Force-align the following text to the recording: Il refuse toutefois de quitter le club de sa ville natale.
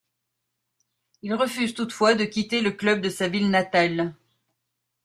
Il 1.21 1.35
refuse 1.35 1.75
toutefois 1.75 2.15
de 2.15 2.25
quitter 2.25 2.61
le 2.61 2.71
club 2.71 3.01
de 3.01 3.09
sa 3.09 3.27
ville 3.27 3.51
natale. 3.51 4.15